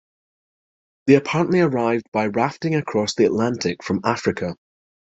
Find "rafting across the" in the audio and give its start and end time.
2.25-3.25